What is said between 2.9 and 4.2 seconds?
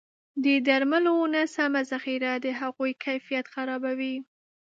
کیفیت خرابوي.